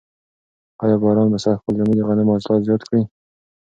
[0.83, 3.01] آیا باران به سږکال زموږ د غنمو حاصلات زیات کړي؟